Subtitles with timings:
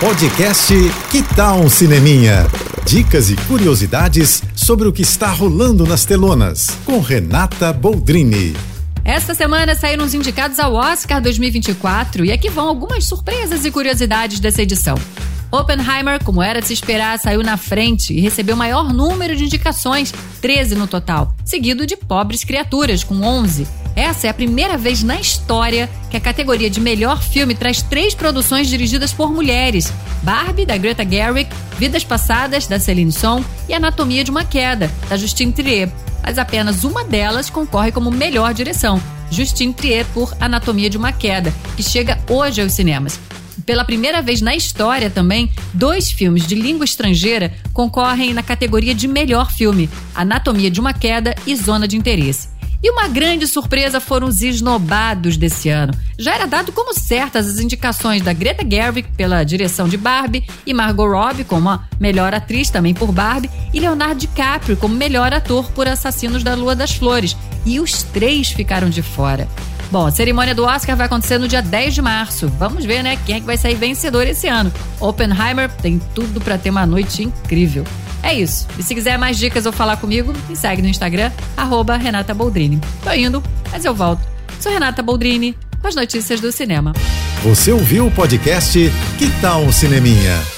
[0.00, 0.72] Podcast
[1.10, 2.46] Que Tal um Cineminha?
[2.86, 8.54] Dicas e curiosidades sobre o que está rolando nas telonas, com Renata Boldrini.
[9.04, 14.38] Esta semana saíram os indicados ao Oscar 2024 e aqui vão algumas surpresas e curiosidades
[14.38, 14.94] dessa edição.
[15.50, 19.46] Oppenheimer, como era de se esperar, saiu na frente e recebeu o maior número de
[19.46, 23.66] indicações, 13 no total, seguido de Pobres Criaturas, com 11.
[23.98, 28.14] Essa é a primeira vez na história que a categoria de melhor filme traz três
[28.14, 29.92] produções dirigidas por mulheres:
[30.22, 35.16] Barbie, da Greta Gerwig, Vidas Passadas, da Celine Song e Anatomia de uma Queda, da
[35.16, 35.90] Justine Trier.
[36.22, 41.52] Mas apenas uma delas concorre como melhor direção, Justine Trier por Anatomia de uma Queda,
[41.76, 43.18] que chega hoje aos cinemas.
[43.66, 49.08] Pela primeira vez na história também, dois filmes de língua estrangeira concorrem na categoria de
[49.08, 52.57] melhor filme: Anatomia de uma Queda e Zona de Interesse.
[52.82, 55.92] E uma grande surpresa foram os esnobados desse ano.
[56.16, 60.72] Já era dado como certas as indicações da Greta Gerwig pela direção de Barbie e
[60.72, 65.70] Margot Robbie como a melhor atriz também por Barbie e Leonardo DiCaprio como melhor ator
[65.72, 67.36] por Assassinos da Lua das Flores.
[67.66, 69.48] E os três ficaram de fora.
[69.90, 72.48] Bom, a cerimônia do Oscar vai acontecer no dia 10 de março.
[72.58, 74.70] Vamos ver, né, quem é que vai sair vencedor esse ano.
[75.00, 77.84] Oppenheimer tem tudo para ter uma noite incrível.
[78.22, 78.66] É isso.
[78.78, 81.30] E se quiser mais dicas ou falar comigo, me segue no Instagram,
[82.00, 82.80] Renata Boldrini.
[83.02, 84.20] Tô indo, mas eu volto.
[84.60, 86.92] Sou Renata Boldrini, com as notícias do cinema.
[87.42, 88.78] Você ouviu o podcast
[89.16, 90.57] Que Tal um Cineminha?